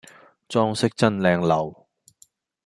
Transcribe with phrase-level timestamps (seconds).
[0.49, 1.87] 裝飾真靚溜